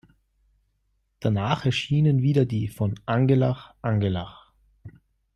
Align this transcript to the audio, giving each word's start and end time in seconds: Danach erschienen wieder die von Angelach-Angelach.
Danach 1.19 1.63
erschienen 1.67 2.23
wieder 2.23 2.45
die 2.47 2.69
von 2.69 2.99
Angelach-Angelach. 3.05 4.51